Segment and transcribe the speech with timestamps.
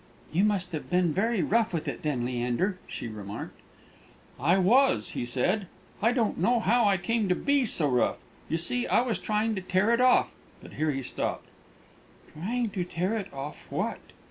[0.31, 3.59] "You must have been very rough with it, then, Leander," she remarked.
[4.39, 5.67] "I was," he said.
[6.01, 8.17] "I don't know how I came to be so rough.
[8.49, 10.33] You see, I was trying to tear it off"
[10.63, 11.49] But here he stopped.
[12.33, 13.99] "Trying to tear it off what?"